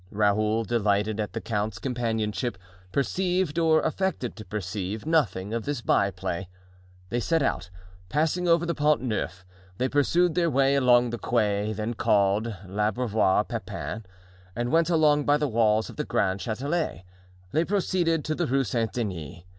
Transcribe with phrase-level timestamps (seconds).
[0.09, 2.57] Raoul, delighted at the count's companionship,
[2.91, 6.47] perceived, or affected to perceive nothing of this byplay.
[7.09, 7.69] They set out,
[8.09, 9.45] passing over the Pont Neuf;
[9.77, 14.03] they pursued their way along the quay then called L'Abreuvoir Pepin,
[14.55, 17.03] and went along by the walls of the Grand Chatelet.
[17.51, 19.43] They proceeded to the Rue Saint Denis.